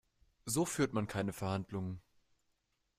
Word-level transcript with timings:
So 0.47 0.65
führt 0.65 0.93
man 0.93 1.05
keine 1.07 1.31
Verhandlungen. 1.31 2.01